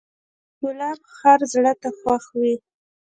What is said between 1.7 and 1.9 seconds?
ته